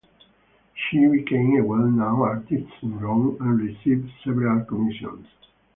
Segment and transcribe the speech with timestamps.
[0.73, 5.27] She became a well-known artist in Rome, and received several commissions.